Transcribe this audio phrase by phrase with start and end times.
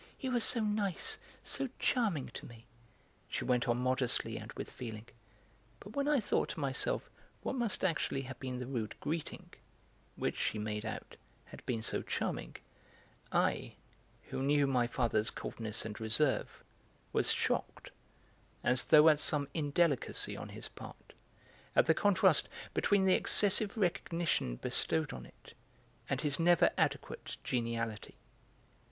[0.17, 2.65] He was so nice, so charming to me,"
[3.29, 5.05] she went on, modestly and with feeling.
[5.79, 7.07] But when I thought to myself
[7.43, 9.51] what must actually have been the rude greeting
[10.15, 12.55] (which, she made out, had been so charming),
[13.31, 13.73] I,
[14.29, 16.63] who knew my father's coldness and reserve,
[17.13, 17.91] was shocked,
[18.63, 21.13] as though at some indelicacy on his part,
[21.75, 25.53] at the contrast between the excessive recognition bestowed on it
[26.09, 28.15] and his never adequate geniality.